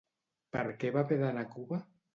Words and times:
Per 0.57 0.63
què 0.85 0.93
va 0.97 1.05
haver 1.05 1.21
d'anar 1.23 1.47
a 1.49 1.55
Cuba? 1.57 1.85